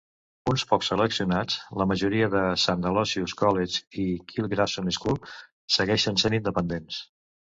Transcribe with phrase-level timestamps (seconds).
[0.51, 5.21] Uns pocs seleccionats, la majoria de Saint Aloysius' College i Kilgraston School,
[5.77, 6.99] segueixen sent independents.